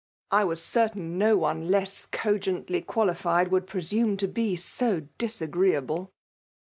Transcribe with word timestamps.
I 0.31 0.45
was 0.45 0.63
certain 0.65 1.19
no 1.19 1.37
one 1.37 1.69
less 1.69 2.07
co 2.07 2.39
gently 2.39 2.81
qualified 2.81 3.49
would 3.49 3.67
presume 3.67 4.17
to 4.17 4.27
be 4.27 4.55
so 4.55 5.01
dif 5.19 5.41
agreeable." 5.43 6.11